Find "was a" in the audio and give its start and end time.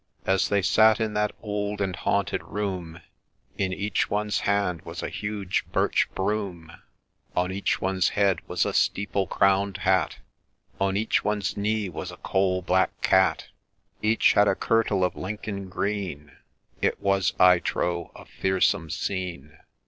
4.81-5.09, 8.47-8.73, 11.87-12.17